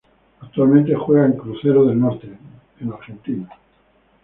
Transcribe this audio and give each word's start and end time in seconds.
Actualmente 0.39 0.95
juega 0.95 1.27
en 1.27 1.33
Crucero 1.33 1.85
del 1.85 1.99
Norte 1.99 2.27
de 2.79 2.91
Argentina. 2.91 3.47